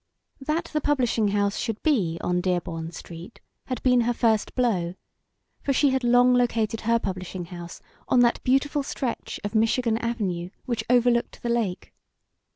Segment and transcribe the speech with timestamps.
[0.39, 4.95] That the publishing house should be on Dearborn Street had been her first blow,
[5.61, 10.49] for she had long located her publishing house on that beautiful stretch of Michigan Avenue
[10.65, 11.93] which overlooked the lake.